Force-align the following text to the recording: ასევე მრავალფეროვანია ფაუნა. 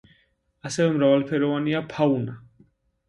ასევე 0.69 0.87
მრავალფეროვანია 0.95 1.83
ფაუნა. 1.95 2.39